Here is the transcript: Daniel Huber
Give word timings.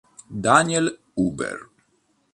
Daniel 0.43 0.89
Huber 1.13 1.69